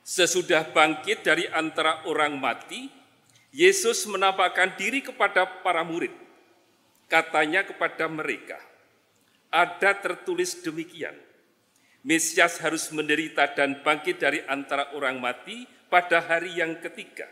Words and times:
Sesudah 0.09 0.65
bangkit 0.73 1.21
dari 1.21 1.45
antara 1.53 2.01
orang 2.09 2.33
mati, 2.41 2.89
Yesus 3.53 4.09
menampakkan 4.09 4.73
diri 4.73 5.05
kepada 5.05 5.45
para 5.61 5.85
murid. 5.85 6.09
Katanya 7.05 7.61
kepada 7.61 8.09
mereka, 8.09 8.57
ada 9.53 9.93
tertulis 9.93 10.65
demikian, 10.65 11.13
Mesias 12.01 12.57
harus 12.57 12.89
menderita 12.89 13.53
dan 13.53 13.85
bangkit 13.85 14.17
dari 14.17 14.41
antara 14.49 14.89
orang 14.97 15.21
mati 15.21 15.69
pada 15.93 16.25
hari 16.25 16.57
yang 16.57 16.81
ketiga. 16.81 17.29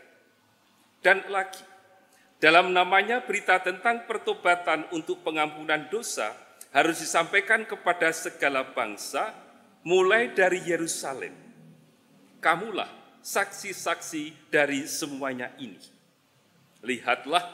Dan 1.02 1.26
lagi, 1.34 1.66
dalam 2.38 2.70
namanya 2.70 3.26
berita 3.26 3.58
tentang 3.58 4.06
pertobatan 4.06 4.86
untuk 4.94 5.26
pengampunan 5.26 5.90
dosa 5.90 6.30
harus 6.70 7.02
disampaikan 7.02 7.66
kepada 7.66 8.14
segala 8.14 8.70
bangsa, 8.70 9.34
mulai 9.82 10.30
dari 10.30 10.62
Yerusalem 10.62 11.47
kamulah 12.38 12.98
saksi-saksi 13.22 14.50
dari 14.50 14.86
semuanya 14.88 15.52
ini. 15.60 15.78
Lihatlah, 16.80 17.44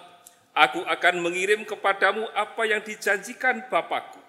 aku 0.53 0.85
akan 0.85 1.15
mengirim 1.25 1.65
kepadamu 1.65 2.29
apa 2.37 2.63
yang 2.69 2.85
dijanjikan 2.85 3.65
Bapakku. 3.73 4.21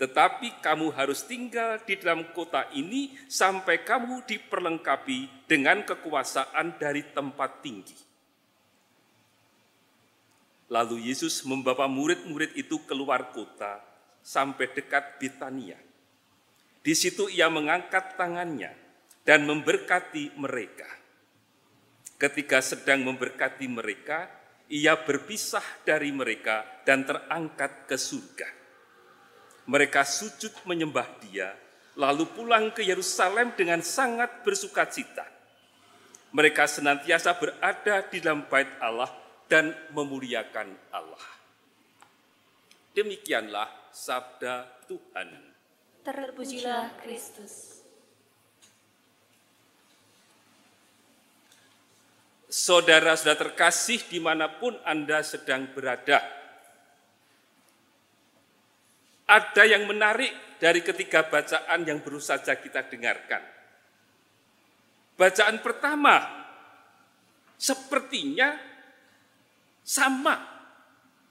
Tetapi 0.00 0.64
kamu 0.64 0.96
harus 0.96 1.28
tinggal 1.28 1.76
di 1.84 2.00
dalam 2.00 2.32
kota 2.32 2.64
ini 2.72 3.12
sampai 3.28 3.84
kamu 3.84 4.24
diperlengkapi 4.24 5.44
dengan 5.44 5.84
kekuasaan 5.84 6.80
dari 6.80 7.04
tempat 7.12 7.60
tinggi. 7.60 8.08
Lalu 10.72 11.12
Yesus 11.12 11.44
membawa 11.44 11.84
murid-murid 11.84 12.56
itu 12.56 12.80
keluar 12.88 13.28
kota 13.36 13.84
sampai 14.24 14.72
dekat 14.72 15.20
Betania. 15.20 15.76
Di 16.80 16.96
situ 16.96 17.28
ia 17.28 17.52
mengangkat 17.52 18.16
tangannya 18.16 18.79
dan 19.30 19.46
memberkati 19.46 20.34
mereka. 20.42 20.90
Ketika 22.18 22.58
sedang 22.58 23.06
memberkati 23.06 23.70
mereka, 23.70 24.26
ia 24.66 24.98
berpisah 24.98 25.62
dari 25.86 26.10
mereka 26.10 26.66
dan 26.82 27.06
terangkat 27.06 27.86
ke 27.86 27.94
surga. 27.94 28.50
Mereka 29.70 30.02
sujud 30.02 30.50
menyembah 30.66 31.06
dia, 31.22 31.54
lalu 31.94 32.26
pulang 32.26 32.74
ke 32.74 32.82
Yerusalem 32.82 33.54
dengan 33.54 33.86
sangat 33.86 34.42
bersuka 34.42 34.90
cita. 34.90 35.22
Mereka 36.34 36.66
senantiasa 36.66 37.30
berada 37.38 38.02
di 38.10 38.18
dalam 38.18 38.50
bait 38.50 38.66
Allah 38.82 39.14
dan 39.46 39.70
memuliakan 39.94 40.74
Allah. 40.90 41.26
Demikianlah 42.98 43.94
sabda 43.94 44.66
Tuhan. 44.90 45.54
Terpujilah 46.02 46.98
Kristus. 46.98 47.69
Saudara-saudara 52.50 53.46
terkasih 53.46 54.10
di 54.10 54.18
mana 54.18 54.50
pun 54.50 54.74
Anda 54.82 55.22
sedang 55.22 55.70
berada. 55.70 56.18
Ada 59.30 59.62
yang 59.70 59.86
menarik 59.86 60.58
dari 60.58 60.82
ketiga 60.82 61.30
bacaan 61.30 61.86
yang 61.86 62.02
baru 62.02 62.18
saja 62.18 62.58
kita 62.58 62.90
dengarkan. 62.90 63.38
Bacaan 65.14 65.62
pertama 65.62 66.26
sepertinya 67.54 68.58
sama 69.86 70.42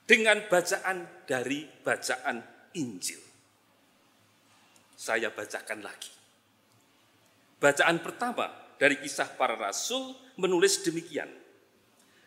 dengan 0.08 0.40
bacaan 0.48 1.28
dari 1.28 1.68
bacaan 1.68 2.40
Injil. 2.80 3.20
Saya 4.96 5.36
bacakan 5.36 5.84
lagi. 5.84 6.16
Bacaan 7.60 8.00
pertama 8.00 8.69
dari 8.80 8.96
kisah 8.98 9.36
para 9.36 9.60
rasul 9.60 10.16
menulis 10.40 10.82
demikian. 10.82 11.28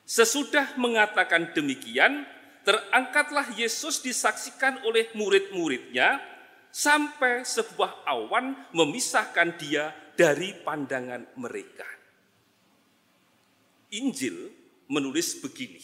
Sesudah 0.04 0.76
mengatakan 0.76 1.56
demikian, 1.56 2.28
terangkatlah 2.68 3.56
Yesus 3.56 4.04
disaksikan 4.04 4.84
oleh 4.84 5.08
murid-muridnya 5.16 6.20
sampai 6.68 7.48
sebuah 7.48 8.04
awan 8.04 8.68
memisahkan 8.76 9.56
dia 9.56 9.96
dari 10.12 10.52
pandangan 10.60 11.24
mereka. 11.40 11.88
Injil 13.96 14.52
menulis 14.92 15.40
begini. 15.40 15.80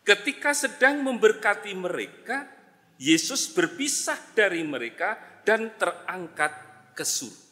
Ketika 0.00 0.56
sedang 0.56 1.04
memberkati 1.04 1.76
mereka, 1.76 2.48
Yesus 2.96 3.52
berpisah 3.52 4.16
dari 4.32 4.64
mereka 4.64 5.20
dan 5.44 5.76
terangkat 5.76 6.52
ke 6.96 7.04
surga 7.04 7.45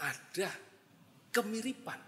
ada 0.00 0.50
kemiripan 1.32 2.00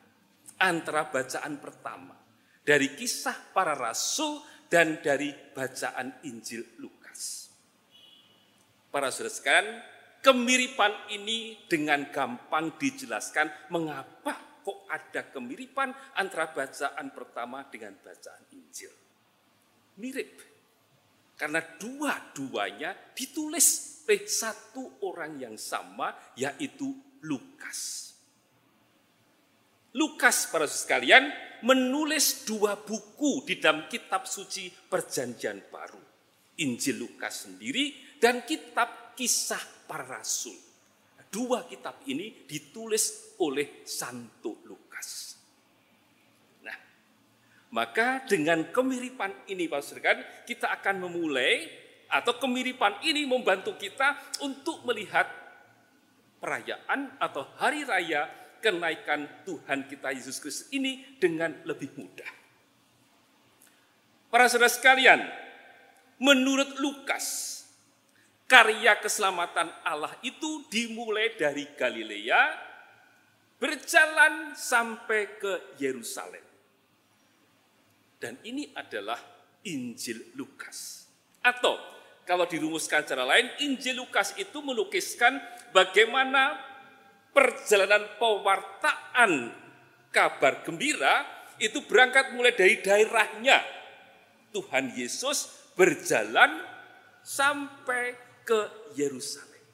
antara 0.61 1.09
bacaan 1.09 1.61
pertama 1.63 2.17
dari 2.65 2.93
kisah 2.93 3.53
para 3.55 3.73
rasul 3.73 4.43
dan 4.69 5.01
dari 5.01 5.33
bacaan 5.33 6.21
Injil 6.29 6.77
Lukas. 6.85 7.49
Para 8.93 9.09
saudara 9.09 9.33
sekalian, 9.33 9.69
kemiripan 10.21 10.93
ini 11.17 11.65
dengan 11.65 12.13
gampang 12.13 12.77
dijelaskan 12.77 13.73
mengapa 13.73 14.61
kok 14.61 14.85
ada 14.93 15.25
kemiripan 15.33 15.89
antara 16.21 16.53
bacaan 16.53 17.09
pertama 17.17 17.65
dengan 17.73 17.97
bacaan 17.97 18.45
Injil. 18.53 18.93
Mirip. 19.97 20.45
Karena 21.39 21.63
dua-duanya 21.63 23.15
ditulis 23.15 23.99
oleh 24.09 24.25
satu 24.25 25.05
orang 25.05 25.37
yang 25.37 25.57
sama 25.61 26.33
yaitu 26.33 27.08
Lukas. 27.25 28.13
Lukas 29.97 30.47
para 30.53 30.69
sekalian 30.69 31.33
menulis 31.67 32.47
dua 32.47 32.79
buku 32.79 33.43
di 33.43 33.59
dalam 33.59 33.91
kitab 33.91 34.29
suci 34.29 34.71
perjanjian 34.71 35.67
baru. 35.73 35.99
Injil 36.59 36.99
Lukas 37.03 37.47
sendiri 37.47 38.19
dan 38.19 38.43
kitab 38.47 39.15
kisah 39.15 39.87
para 39.87 40.07
rasul. 40.07 40.55
Dua 41.29 41.69
kitab 41.69 42.03
ini 42.09 42.49
ditulis 42.49 43.37
oleh 43.45 43.85
Santo 43.85 44.65
Lukas. 44.65 45.37
Nah, 46.65 46.79
maka 47.75 48.25
dengan 48.25 48.73
kemiripan 48.73 49.45
ini 49.53 49.69
Pak 49.69 49.83
Saudara, 49.85 50.25
kita 50.49 50.73
akan 50.73 51.05
memulai 51.05 51.69
atau 52.09 52.41
kemiripan 52.41 53.05
ini 53.05 53.29
membantu 53.29 53.77
kita 53.77 54.17
untuk 54.41 54.89
melihat 54.89 55.29
perayaan 56.39 57.19
atau 57.19 57.47
hari 57.59 57.83
raya 57.85 58.27
kenaikan 58.59 59.27
Tuhan 59.47 59.87
kita 59.87 60.15
Yesus 60.15 60.43
Kristus 60.43 60.67
ini 60.75 61.19
dengan 61.19 61.55
lebih 61.63 61.95
mudah. 61.95 62.31
Para 64.29 64.51
saudara 64.51 64.69
sekalian, 64.69 65.25
menurut 66.21 66.77
Lukas, 66.83 67.59
karya 68.45 68.99
keselamatan 69.01 69.73
Allah 69.87 70.13
itu 70.21 70.69
dimulai 70.69 71.33
dari 71.39 71.65
Galilea, 71.73 72.43
berjalan 73.57 74.53
sampai 74.53 75.41
ke 75.41 75.53
Yerusalem. 75.81 76.45
Dan 78.19 78.35
ini 78.45 78.69
adalah 78.75 79.19
Injil 79.65 80.35
Lukas. 80.35 81.07
Atau 81.41 81.98
kalau 82.29 82.45
dirumuskan 82.45 83.09
secara 83.09 83.25
lain, 83.25 83.49
Injil 83.65 84.05
Lukas 84.05 84.37
itu 84.37 84.61
melukiskan 84.61 85.41
bagaimana 85.73 86.61
perjalanan 87.33 88.05
pewartaan 88.21 89.49
kabar 90.13 90.61
gembira 90.61 91.25
itu 91.57 91.81
berangkat 91.89 92.37
mulai 92.37 92.53
dari 92.53 92.85
daerahnya 92.85 93.65
Tuhan 94.53 94.93
Yesus 94.93 95.73
berjalan 95.73 96.61
sampai 97.25 98.13
ke 98.45 98.93
Yerusalem. 98.93 99.65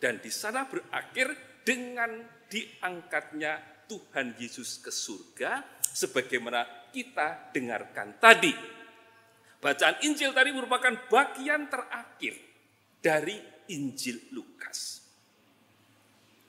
Dan 0.00 0.24
di 0.24 0.32
sana 0.32 0.64
berakhir 0.64 1.60
dengan 1.64 2.16
diangkatnya 2.48 3.84
Tuhan 3.84 4.40
Yesus 4.40 4.80
ke 4.80 4.88
surga 4.88 5.64
sebagaimana 5.84 6.90
kita 6.96 7.52
dengarkan 7.52 8.16
tadi. 8.16 8.52
Bacaan 9.60 9.96
Injil 10.04 10.36
tadi 10.36 10.52
merupakan 10.52 10.92
bagian 11.08 11.66
terakhir 11.66 12.34
dari 13.00 13.36
Injil 13.72 14.30
Lukas. 14.36 15.02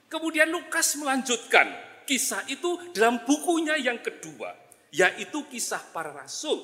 Kemudian 0.08 0.48
Lukas 0.48 0.96
melanjutkan 0.96 1.68
kisah 2.08 2.48
itu 2.48 2.92
dalam 2.96 3.24
bukunya 3.28 3.76
yang 3.76 4.00
kedua, 4.00 4.56
yaitu 4.96 5.44
kisah 5.52 5.84
para 5.92 6.16
rasul. 6.16 6.64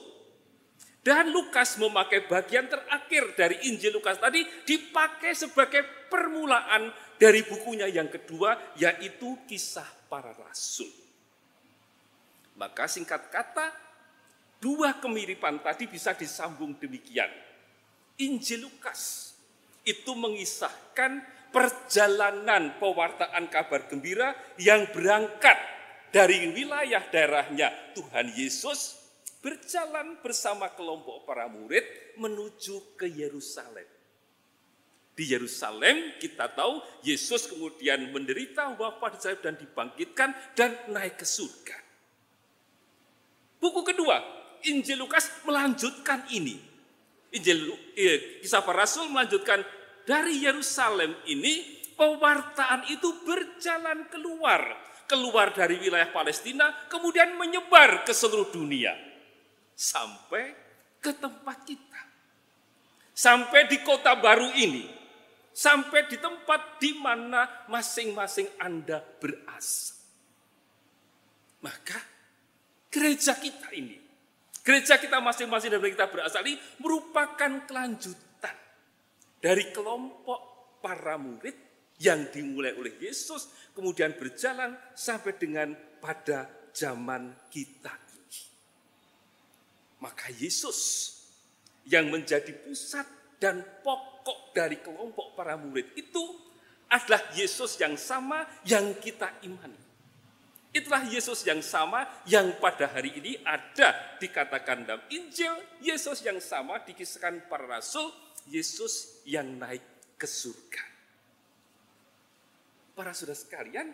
Dan 1.04 1.36
Lukas 1.36 1.76
memakai 1.76 2.32
bagian 2.32 2.72
terakhir 2.72 3.36
dari 3.36 3.68
Injil 3.68 4.00
Lukas 4.00 4.24
tadi 4.24 4.40
dipakai 4.64 5.36
sebagai 5.36 6.08
permulaan 6.08 6.88
dari 7.20 7.44
bukunya 7.44 7.92
yang 7.92 8.08
kedua, 8.08 8.56
yaitu 8.80 9.36
kisah 9.44 9.88
para 10.08 10.32
rasul. 10.32 10.88
Maka 12.56 12.88
singkat 12.88 13.28
kata, 13.28 13.68
dua 14.64 15.04
kemiripan 15.04 15.60
tadi 15.60 15.92
bisa 15.92 16.16
disambung 16.16 16.80
demikian. 16.80 17.28
Injil 18.24 18.64
Lukas 18.64 19.36
itu 19.84 20.16
mengisahkan 20.16 21.20
perjalanan 21.52 22.80
pewartaan 22.80 23.52
kabar 23.52 23.92
gembira 23.92 24.32
yang 24.56 24.88
berangkat 24.96 25.60
dari 26.16 26.56
wilayah 26.56 27.04
daerahnya 27.12 27.92
Tuhan 27.92 28.32
Yesus 28.32 29.04
berjalan 29.44 30.24
bersama 30.24 30.72
kelompok 30.72 31.28
para 31.28 31.52
murid 31.52 31.84
menuju 32.16 32.96
ke 32.96 33.12
Yerusalem. 33.12 33.86
Di 35.14 35.30
Yerusalem 35.30 36.18
kita 36.18 36.50
tahu 36.56 36.80
Yesus 37.04 37.52
kemudian 37.52 38.10
menderita 38.10 38.72
wafat 38.80 39.20
dan 39.44 39.60
dibangkitkan 39.60 40.32
dan 40.56 40.74
naik 40.90 41.22
ke 41.22 41.28
surga. 41.28 41.78
Buku 43.62 43.86
kedua, 43.86 44.43
Injil 44.64 45.00
Lukas 45.00 45.30
melanjutkan 45.44 46.28
ini. 46.32 46.60
Injil 47.34 47.74
eh, 47.98 48.40
kisah 48.46 48.62
para 48.62 48.86
rasul 48.86 49.10
melanjutkan 49.10 49.66
dari 50.06 50.44
Yerusalem 50.44 51.18
ini 51.28 51.84
pewartaan 51.96 52.90
itu 52.92 53.24
berjalan 53.24 54.06
keluar, 54.12 54.62
keluar 55.08 55.54
dari 55.56 55.80
wilayah 55.80 56.10
Palestina 56.12 56.88
kemudian 56.90 57.38
menyebar 57.40 58.06
ke 58.06 58.12
seluruh 58.12 58.52
dunia 58.54 58.94
sampai 59.74 60.54
ke 61.00 61.12
tempat 61.16 61.58
kita. 61.68 62.02
Sampai 63.14 63.70
di 63.70 63.78
kota 63.86 64.18
baru 64.18 64.50
ini, 64.58 64.90
sampai 65.54 66.10
di 66.10 66.18
tempat 66.18 66.82
di 66.82 66.98
mana 66.98 67.46
masing-masing 67.70 68.58
Anda 68.58 69.06
berasal. 69.22 70.02
Maka 71.62 72.02
gereja 72.90 73.38
kita 73.38 73.70
ini, 73.78 74.03
gereja 74.64 74.96
kita 74.98 75.20
masing-masing 75.20 75.70
dan 75.76 75.84
kita 75.84 76.08
berasal 76.08 76.42
ini 76.48 76.56
merupakan 76.80 77.68
kelanjutan 77.68 78.56
dari 79.44 79.70
kelompok 79.76 80.40
para 80.80 81.20
murid 81.20 81.56
yang 82.00 82.32
dimulai 82.32 82.74
oleh 82.74 82.96
Yesus 82.98 83.52
kemudian 83.76 84.16
berjalan 84.16 84.74
sampai 84.96 85.36
dengan 85.36 85.76
pada 86.00 86.48
zaman 86.72 87.52
kita 87.52 87.92
ini. 88.16 88.42
Maka 90.00 90.32
Yesus 90.32 91.12
yang 91.88 92.08
menjadi 92.08 92.56
pusat 92.64 93.06
dan 93.38 93.60
pokok 93.84 94.56
dari 94.56 94.80
kelompok 94.80 95.36
para 95.36 95.60
murid 95.60 95.92
itu 96.00 96.24
adalah 96.88 97.20
Yesus 97.36 97.76
yang 97.80 98.00
sama 98.00 98.48
yang 98.64 98.96
kita 99.04 99.44
imani. 99.44 99.83
Itulah 100.74 101.06
Yesus 101.06 101.46
yang 101.46 101.62
sama 101.62 102.10
yang 102.26 102.58
pada 102.58 102.90
hari 102.90 103.14
ini 103.14 103.38
ada 103.46 104.18
dikatakan 104.18 104.90
dalam 104.90 105.06
Injil. 105.14 105.54
Yesus 105.78 106.26
yang 106.26 106.42
sama 106.42 106.82
dikisahkan 106.82 107.46
para 107.46 107.70
rasul. 107.70 108.10
Yesus 108.50 109.22
yang 109.24 109.62
naik 109.62 109.86
ke 110.18 110.26
surga. 110.26 110.84
Para 112.98 113.14
saudara 113.14 113.38
sekalian, 113.38 113.94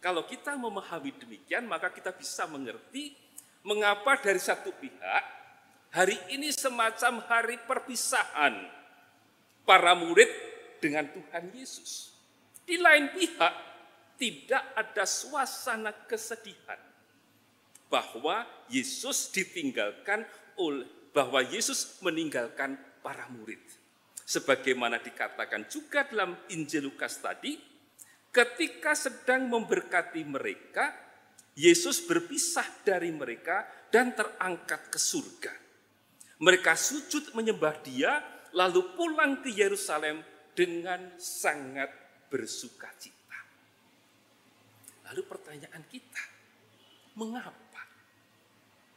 kalau 0.00 0.24
kita 0.24 0.56
memahami 0.56 1.12
demikian, 1.18 1.68
maka 1.68 1.92
kita 1.92 2.14
bisa 2.14 2.48
mengerti 2.48 3.12
mengapa 3.66 4.16
dari 4.16 4.40
satu 4.40 4.72
pihak 4.72 5.24
hari 5.92 6.16
ini 6.32 6.48
semacam 6.54 7.20
hari 7.28 7.60
perpisahan 7.66 8.56
para 9.68 9.92
murid 9.98 10.30
dengan 10.80 11.04
Tuhan 11.10 11.52
Yesus. 11.52 12.16
Di 12.64 12.80
lain 12.80 13.12
pihak, 13.12 13.54
tidak 14.20 14.76
ada 14.76 15.08
suasana 15.08 15.96
kesedihan 16.04 16.76
bahwa 17.88 18.44
Yesus 18.68 19.32
ditinggalkan 19.32 20.28
oleh 20.60 21.00
bahwa 21.10 21.42
Yesus 21.42 21.98
meninggalkan 22.06 22.78
para 23.02 23.26
murid. 23.34 23.60
Sebagaimana 24.22 25.02
dikatakan 25.02 25.66
juga 25.66 26.06
dalam 26.06 26.38
Injil 26.54 26.86
Lukas 26.86 27.18
tadi, 27.18 27.58
ketika 28.30 28.94
sedang 28.94 29.50
memberkati 29.50 30.22
mereka, 30.22 30.94
Yesus 31.58 31.98
berpisah 32.06 32.86
dari 32.86 33.10
mereka 33.10 33.66
dan 33.90 34.14
terangkat 34.14 34.86
ke 34.86 34.98
surga. 35.02 35.50
Mereka 36.40 36.78
sujud 36.78 37.34
menyembah 37.34 37.82
Dia, 37.82 38.22
lalu 38.54 38.94
pulang 38.94 39.42
ke 39.42 39.50
Yerusalem 39.50 40.22
dengan 40.54 41.18
sangat 41.18 41.90
bersuka 42.30 42.86
cita. 42.96 43.19
Lalu 45.10 45.26
pertanyaan 45.26 45.82
kita, 45.90 46.22
mengapa 47.18 47.82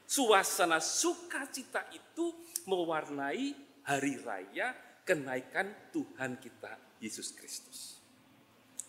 suasana 0.06 0.78
sukacita 0.78 1.90
itu 1.90 2.38
mewarnai 2.70 3.50
hari 3.82 4.22
raya 4.22 4.78
kenaikan 5.02 5.90
Tuhan 5.90 6.38
kita 6.38 7.02
Yesus 7.02 7.34
Kristus? 7.34 7.98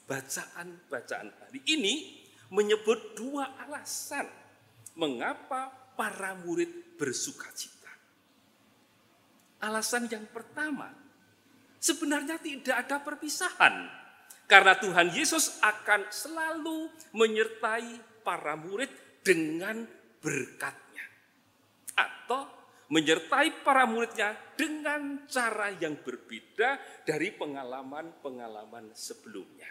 Bacaan-bacaan 0.05 1.33
hari 1.41 1.65
ini 1.65 2.21
menyebut 2.53 3.17
dua 3.17 3.57
alasan 3.57 4.29
mengapa 5.01 5.73
para 5.97 6.37
murid 6.45 7.01
bersuka 7.01 7.49
cita. 7.57 7.89
Alasan 9.65 10.13
yang 10.13 10.29
pertama, 10.29 10.93
sebenarnya 11.81 12.37
tidak 12.37 12.85
ada 12.85 13.01
perpisahan. 13.01 14.04
Karena 14.45 14.77
Tuhan 14.77 15.09
Yesus 15.11 15.59
akan 15.65 16.13
selalu 16.13 16.93
menyertai 17.17 18.21
para 18.21 18.57
murid 18.61 18.93
dengan 19.25 19.89
berkatnya. 20.21 21.05
Atau 21.97 22.45
menyertai 22.93 23.65
para 23.65 23.89
muridnya 23.89 24.37
dengan 24.55 25.25
cara 25.25 25.73
yang 25.81 25.97
berbeda 26.05 26.77
dari 27.09 27.33
pengalaman-pengalaman 27.33 28.93
sebelumnya. 28.93 29.69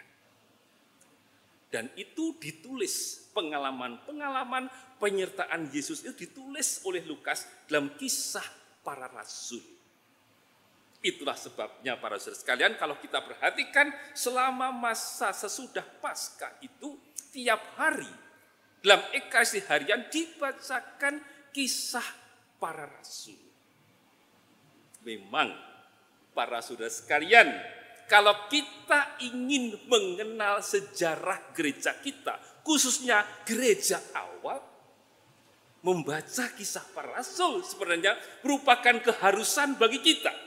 Dan 1.70 1.90
itu 1.98 2.38
ditulis 2.38 3.26
pengalaman-pengalaman 3.34 4.70
penyertaan 5.02 5.70
Yesus 5.74 6.06
itu 6.06 6.14
ditulis 6.14 6.86
oleh 6.86 7.02
Lukas 7.02 7.46
dalam 7.66 7.98
kisah 7.98 8.46
para 8.86 9.10
rasul. 9.10 9.58
Itulah 11.04 11.36
sebabnya 11.36 12.00
para 12.00 12.16
saudara 12.16 12.40
sekalian 12.40 12.72
kalau 12.80 12.96
kita 12.96 13.20
perhatikan 13.20 13.92
selama 14.16 14.72
masa 14.72 15.36
sesudah 15.36 15.84
pasca 16.00 16.48
itu 16.64 16.96
tiap 17.28 17.60
hari 17.76 18.08
dalam 18.80 19.04
ekaristi 19.12 19.60
harian 19.68 20.08
dibacakan 20.08 21.20
kisah 21.52 22.08
para 22.56 22.88
rasul. 22.88 23.36
Memang 25.04 25.52
para 26.32 26.64
saudara 26.64 26.88
sekalian 26.88 27.52
kalau 28.08 28.48
kita 28.48 29.20
ingin 29.24 29.76
mengenal 29.88 30.60
sejarah 30.60 31.52
gereja 31.52 31.96
kita, 32.00 32.36
khususnya 32.64 33.24
gereja 33.44 34.00
awal, 34.16 34.60
membaca 35.84 36.48
kisah 36.56 36.84
para 36.96 37.20
rasul 37.20 37.60
sebenarnya 37.60 38.16
merupakan 38.44 39.00
keharusan 39.04 39.76
bagi 39.76 40.00
kita. 40.00 40.43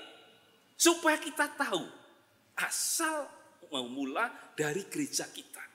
Supaya 0.78 1.18
kita 1.18 1.58
tahu 1.58 1.82
asal 2.54 3.26
memula 3.74 4.54
dari 4.54 4.86
gereja 4.86 5.26
kita. 5.26 5.66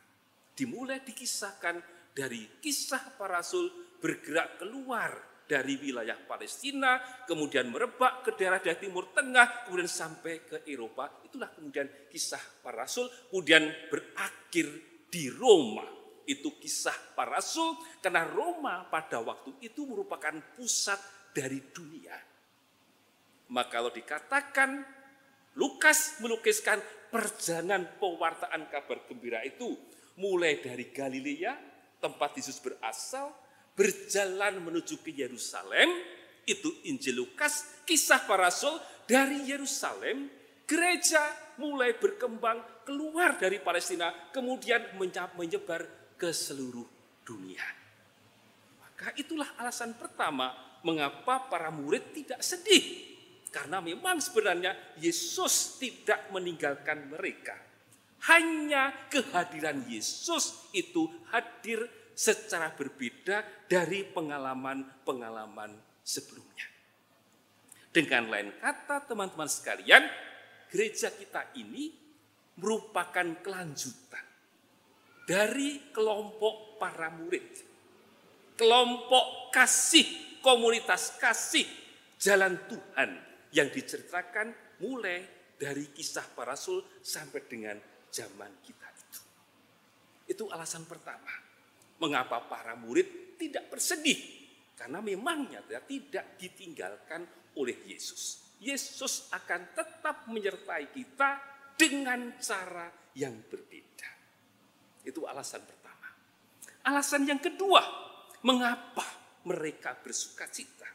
Dimulai 0.55 1.03
dikisahkan 1.03 1.83
dari 2.15 2.63
kisah 2.63 3.19
para 3.19 3.43
rasul 3.43 3.67
bergerak 3.99 4.63
keluar 4.63 5.11
dari 5.43 5.77
wilayah 5.77 6.17
Palestina, 6.17 7.03
kemudian 7.29 7.69
merebak 7.69 8.25
ke 8.25 8.31
daerah-daerah 8.39 8.81
Timur 8.81 9.13
Tengah, 9.13 9.67
kemudian 9.69 9.91
sampai 9.91 10.47
ke 10.47 10.57
Eropa. 10.65 11.11
Itulah 11.27 11.51
kemudian 11.53 12.09
kisah 12.09 12.41
para 12.63 12.87
rasul, 12.87 13.11
kemudian 13.29 13.69
berakhir 13.91 14.67
di 15.13 15.29
Roma. 15.29 15.85
Itu 16.25 16.57
kisah 16.57 17.13
para 17.19 17.43
rasul, 17.43 17.77
karena 18.01 18.25
Roma 18.25 18.87
pada 18.89 19.21
waktu 19.21 19.59
itu 19.61 19.85
merupakan 19.85 20.33
pusat 20.57 20.97
dari 21.35 21.59
dunia. 21.75 22.32
Maka 23.53 23.69
kalau 23.69 23.93
dikatakan 23.93 24.81
Lukas 25.61 26.17
melukiskan 26.25 26.81
perjalanan 27.13 27.85
pewartaan 28.01 28.73
kabar 28.73 29.05
gembira 29.05 29.45
itu 29.45 29.77
mulai 30.17 30.65
dari 30.65 30.89
Galilea, 30.89 31.53
tempat 32.01 32.41
Yesus 32.41 32.57
berasal, 32.65 33.29
berjalan 33.77 34.65
menuju 34.65 35.05
ke 35.05 35.13
Yerusalem, 35.13 35.93
itu 36.49 36.73
Injil 36.89 37.21
Lukas, 37.21 37.85
kisah 37.85 38.25
para 38.25 38.49
rasul 38.49 38.81
dari 39.05 39.45
Yerusalem, 39.45 40.33
gereja 40.65 41.21
mulai 41.61 41.93
berkembang 42.01 42.89
keluar 42.89 43.37
dari 43.37 43.61
Palestina, 43.61 44.33
kemudian 44.33 44.97
menyebar 44.97 46.17
ke 46.17 46.33
seluruh 46.33 46.89
dunia. 47.21 47.63
Maka 48.81 49.13
itulah 49.21 49.53
alasan 49.61 49.93
pertama 50.01 50.57
mengapa 50.81 51.53
para 51.53 51.69
murid 51.69 52.17
tidak 52.17 52.41
sedih 52.41 53.12
karena 53.53 53.85
memang 53.85 54.17
sebenarnya 54.17 54.97
Yesus 54.97 55.77
tidak 55.77 56.33
meninggalkan 56.33 57.13
mereka. 57.13 57.53
Hanya 58.33 59.13
kehadiran 59.13 59.85
Yesus 59.85 60.73
itu 60.73 61.05
hadir 61.29 61.85
secara 62.17 62.73
berbeda 62.73 63.45
dari 63.69 64.09
pengalaman-pengalaman 64.09 65.77
sebelumnya. 66.01 66.65
Dengan 67.93 68.33
lain 68.33 68.57
kata 68.57 69.05
teman-teman 69.05 69.51
sekalian, 69.53 70.01
gereja 70.73 71.13
kita 71.13 71.53
ini 71.61 71.93
merupakan 72.57 73.37
kelanjutan 73.45 74.25
dari 75.29 75.93
kelompok 75.93 76.81
para 76.81 77.13
murid. 77.13 77.69
Kelompok 78.57 79.53
kasih, 79.53 80.41
komunitas 80.41 81.21
kasih 81.21 81.67
jalan 82.17 82.55
Tuhan 82.71 83.32
yang 83.53 83.69
diceritakan 83.69 84.81
mulai 84.81 85.21
dari 85.55 85.93
kisah 85.95 86.35
para 86.35 86.57
rasul 86.57 86.83
sampai 86.99 87.41
dengan 87.47 87.77
zaman 88.11 88.53
kita 88.65 88.89
itu. 88.91 89.21
Itu 90.27 90.45
alasan 90.51 90.89
pertama. 90.89 91.31
Mengapa 92.03 92.43
para 92.51 92.75
murid 92.75 93.39
tidak 93.39 93.71
bersedih? 93.71 94.19
Karena 94.75 94.99
memangnya 94.99 95.63
tidak 95.87 96.35
ditinggalkan 96.35 97.23
oleh 97.55 97.79
Yesus. 97.87 98.43
Yesus 98.59 99.31
akan 99.31 99.77
tetap 99.77 100.27
menyertai 100.27 100.91
kita 100.91 101.39
dengan 101.79 102.35
cara 102.43 102.91
yang 103.15 103.35
berbeda. 103.47 104.11
Itu 105.07 105.27
alasan 105.27 105.63
pertama. 105.63 106.09
Alasan 106.91 107.27
yang 107.27 107.39
kedua, 107.39 107.83
mengapa 108.43 109.07
mereka 109.47 109.95
bersuka 109.99 110.47
cita? 110.51 110.91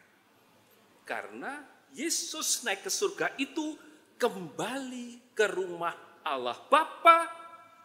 Karena 1.07 1.76
Yesus 1.95 2.65
naik 2.67 2.87
ke 2.87 2.91
surga 2.91 3.31
itu 3.39 3.77
kembali 4.17 5.35
ke 5.37 5.45
rumah 5.47 5.93
Allah 6.25 6.57
Bapa 6.67 7.29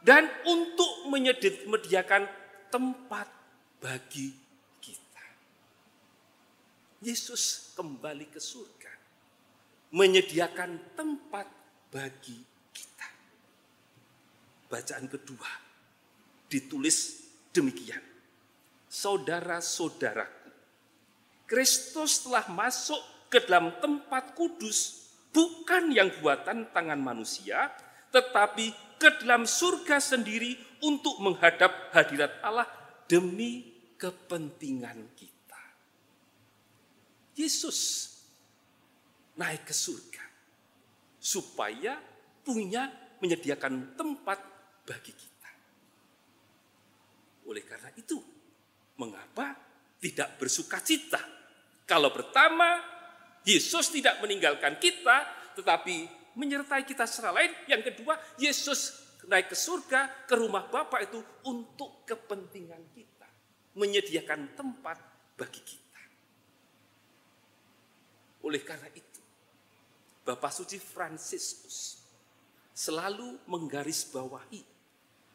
dan 0.02 0.26
untuk 0.48 1.06
menyediakan 1.12 2.26
tempat 2.72 3.28
bagi 3.78 4.34
kita. 4.82 5.26
Yesus 7.04 7.74
kembali 7.78 8.26
ke 8.32 8.40
surga, 8.42 8.92
menyediakan 9.94 10.98
tempat 10.98 11.46
bagi 11.92 12.38
kita. 12.74 13.08
Bacaan 14.66 15.06
kedua 15.06 15.50
ditulis 16.50 17.28
demikian. 17.52 18.02
Saudara-saudaraku, 18.92 20.52
Kristus 21.48 22.28
telah 22.28 22.44
masuk 22.52 23.00
ke 23.32 23.48
dalam 23.48 23.72
tempat 23.80 24.36
kudus 24.36 25.08
bukan 25.32 25.88
yang 25.88 26.12
buatan 26.20 26.68
tangan 26.76 27.00
manusia, 27.00 27.72
tetapi 28.12 29.00
ke 29.00 29.24
dalam 29.24 29.48
surga 29.48 29.96
sendiri 29.96 30.52
untuk 30.84 31.16
menghadap 31.24 31.88
hadirat 31.96 32.44
Allah 32.44 32.68
demi 33.08 33.64
kepentingan 33.96 35.16
kita. 35.16 35.62
Yesus 37.32 38.12
naik 39.40 39.64
ke 39.64 39.72
surga 39.72 40.24
supaya 41.16 41.96
punya 42.44 42.92
menyediakan 43.24 43.96
tempat 43.96 44.38
bagi 44.84 45.14
kita. 45.16 45.50
Oleh 47.48 47.64
karena 47.64 47.88
itu, 47.96 48.20
mengapa 49.00 49.56
tidak 50.02 50.36
bersuka 50.36 50.82
cita? 50.84 51.22
Kalau 51.86 52.10
pertama 52.10 52.82
Yesus 53.42 53.90
tidak 53.90 54.22
meninggalkan 54.22 54.78
kita, 54.78 55.26
tetapi 55.58 56.06
menyertai 56.38 56.86
kita 56.86 57.04
secara 57.04 57.42
lain. 57.42 57.50
Yang 57.66 57.92
kedua, 57.92 58.14
Yesus 58.38 59.02
naik 59.26 59.50
ke 59.50 59.56
surga, 59.58 60.26
ke 60.26 60.34
rumah 60.38 60.70
Bapa 60.70 61.02
itu 61.02 61.18
untuk 61.50 62.06
kepentingan 62.06 62.82
kita. 62.94 63.28
Menyediakan 63.78 64.54
tempat 64.54 64.98
bagi 65.34 65.62
kita. 65.62 66.02
Oleh 68.46 68.62
karena 68.62 68.90
itu, 68.94 69.22
Bapak 70.22 70.50
Suci 70.54 70.78
Fransiskus 70.78 71.98
selalu 72.74 73.42
menggarisbawahi, 73.46 74.62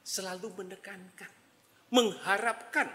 selalu 0.03 0.47
menekankan, 0.63 1.31
mengharapkan 1.91 2.87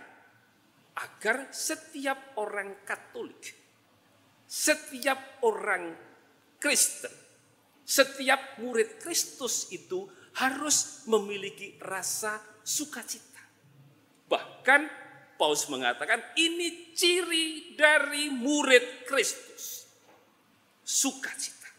agar 0.92 1.48
setiap 1.52 2.36
orang 2.36 2.84
Katolik 2.84 3.61
setiap 4.52 5.40
orang 5.48 5.96
Kristen, 6.60 7.08
setiap 7.88 8.60
murid 8.60 9.00
Kristus 9.00 9.72
itu 9.72 10.04
harus 10.36 11.08
memiliki 11.08 11.80
rasa 11.80 12.36
sukacita. 12.60 13.40
Bahkan 14.28 14.80
Paulus 15.40 15.64
mengatakan 15.72 16.20
ini 16.36 16.92
ciri 16.92 17.72
dari 17.72 18.28
murid 18.28 19.08
Kristus. 19.08 19.88
Sukacita. 20.84 21.72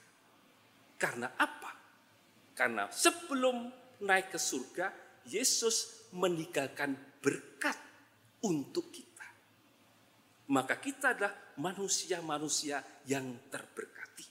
Karena 0.98 1.30
apa? 1.38 1.72
Karena 2.58 2.90
sebelum 2.90 3.70
naik 4.02 4.34
ke 4.34 4.40
surga, 4.42 4.90
Yesus 5.30 6.10
meninggalkan 6.18 6.98
berkat 7.22 7.78
untuk 8.42 8.90
kita 8.90 9.13
maka 10.54 10.78
kita 10.78 11.18
adalah 11.18 11.34
manusia-manusia 11.58 12.78
yang 13.10 13.50
terberkati. 13.50 14.26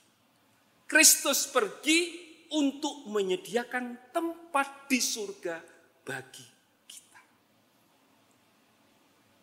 Kristus 0.87 1.50
pergi 1.50 2.31
untuk 2.55 3.11
menyediakan 3.11 4.14
tempat 4.14 4.87
di 4.87 5.02
surga 5.02 5.59
bagi 6.07 6.47
kita. 6.87 7.23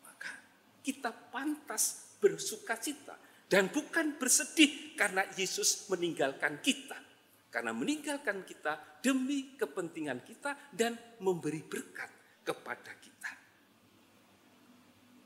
Maka 0.08 0.32
kita 0.80 1.12
pantas 1.12 2.16
bersuka 2.24 2.80
cita 2.80 3.20
dan 3.50 3.68
bukan 3.68 4.16
bersedih 4.16 4.96
karena 4.96 5.28
Yesus 5.36 5.92
meninggalkan 5.92 6.64
kita. 6.64 6.96
Karena 7.50 7.74
meninggalkan 7.74 8.46
kita 8.46 9.02
demi 9.02 9.58
kepentingan 9.58 10.22
kita 10.22 10.70
dan 10.70 10.94
memberi 11.18 11.66
berkat 11.66 12.14
kepada 12.46 12.94
kita. 13.02 13.32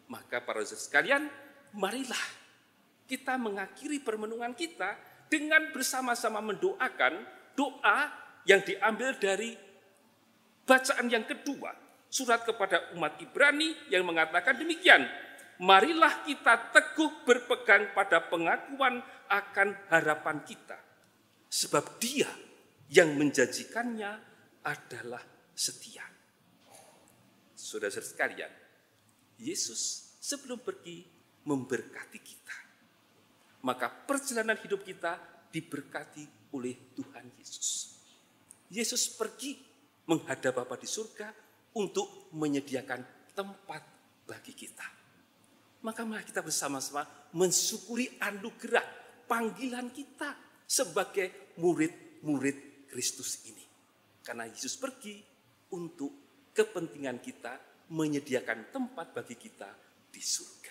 Maka 0.08 0.40
para 0.40 0.64
sekalian, 0.64 1.28
marilah 1.78 2.26
kita 3.10 3.38
mengakhiri 3.38 4.02
permenungan 4.02 4.54
kita 4.56 4.96
dengan 5.28 5.74
bersama-sama 5.74 6.40
mendoakan 6.42 7.14
doa 7.58 8.00
yang 8.46 8.62
diambil 8.62 9.18
dari 9.18 9.54
bacaan 10.64 11.08
yang 11.10 11.26
kedua. 11.28 11.74
Surat 12.14 12.46
kepada 12.46 12.94
umat 12.94 13.18
Ibrani 13.18 13.90
yang 13.90 14.06
mengatakan 14.06 14.54
demikian. 14.54 15.02
Marilah 15.62 16.26
kita 16.26 16.74
teguh 16.74 17.26
berpegang 17.26 17.94
pada 17.94 18.26
pengakuan 18.30 19.02
akan 19.30 19.70
harapan 19.90 20.38
kita. 20.46 20.78
Sebab 21.50 21.98
dia 21.98 22.30
yang 22.90 23.18
menjanjikannya 23.18 24.12
adalah 24.66 25.22
setia. 25.54 26.06
Saudara-saudara 27.54 28.10
sekalian, 28.10 28.52
Yesus 29.42 30.14
sebelum 30.22 30.62
pergi 30.62 31.13
memberkati 31.48 32.20
kita. 32.20 32.58
Maka 33.64 33.88
perjalanan 33.88 34.60
hidup 34.60 34.84
kita 34.84 35.20
diberkati 35.52 36.52
oleh 36.56 36.96
Tuhan 36.96 37.26
Yesus. 37.40 37.96
Yesus 38.74 39.14
pergi 39.14 39.56
menghadap 40.10 40.64
Bapa 40.64 40.76
di 40.76 40.90
surga 40.90 41.32
untuk 41.80 42.34
menyediakan 42.36 43.32
tempat 43.32 43.82
bagi 44.28 44.54
kita. 44.54 44.88
Maka 45.84 46.08
mari 46.08 46.24
kita 46.24 46.40
bersama-sama 46.40 47.04
mensyukuri 47.36 48.08
anugerah 48.20 48.84
panggilan 49.28 49.92
kita 49.92 50.32
sebagai 50.64 51.54
murid-murid 51.60 52.88
Kristus 52.88 53.44
ini. 53.48 53.66
Karena 54.24 54.48
Yesus 54.48 54.80
pergi 54.80 55.20
untuk 55.76 56.12
kepentingan 56.56 57.20
kita 57.20 57.54
menyediakan 57.92 58.72
tempat 58.72 59.12
bagi 59.12 59.36
kita 59.36 59.68
di 60.08 60.22
surga. 60.24 60.63